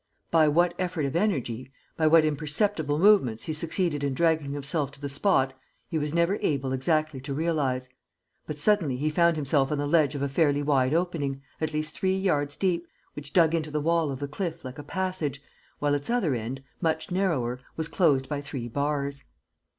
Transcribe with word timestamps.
By 0.31 0.47
what 0.47 0.73
effort 0.79 1.05
of 1.05 1.15
energy, 1.15 1.71
by 1.95 2.07
what 2.07 2.25
imperceptible 2.25 2.97
movements 2.97 3.43
he 3.43 3.53
succeeded 3.53 4.03
in 4.03 4.15
dragging 4.15 4.51
himself 4.51 4.89
to 4.93 4.99
the 4.99 5.07
spot 5.07 5.53
he 5.89 5.99
was 5.99 6.11
never 6.11 6.39
able 6.41 6.73
exactly 6.73 7.21
to 7.21 7.35
realize. 7.35 7.87
But 8.47 8.57
suddenly 8.57 8.97
he 8.97 9.11
found 9.11 9.35
himself 9.35 9.71
on 9.71 9.77
the 9.77 9.85
ledge 9.85 10.15
of 10.15 10.23
a 10.23 10.27
fairly 10.27 10.63
wide 10.63 10.95
opening, 10.95 11.43
at 11.61 11.71
least 11.71 11.93
three 11.95 12.17
yards 12.17 12.57
deep, 12.57 12.87
which 13.13 13.31
dug 13.31 13.53
into 13.53 13.69
the 13.69 13.79
wall 13.79 14.09
of 14.09 14.17
the 14.17 14.27
cliff 14.27 14.65
like 14.65 14.79
a 14.79 14.83
passage, 14.83 15.39
while 15.77 15.93
its 15.93 16.09
other 16.09 16.33
end, 16.33 16.63
much 16.81 17.11
narrower, 17.11 17.59
was 17.77 17.87
closed 17.87 18.27
by 18.27 18.41
three 18.41 18.67
bars. 18.67 19.25